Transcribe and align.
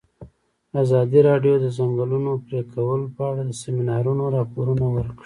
ازادي 0.81 1.19
راډیو 1.29 1.55
د 1.59 1.61
د 1.63 1.65
ځنګلونو 1.77 2.31
پرېکول 2.45 3.01
په 3.15 3.21
اړه 3.29 3.41
د 3.45 3.51
سیمینارونو 3.63 4.23
راپورونه 4.37 4.85
ورکړي. 4.95 5.19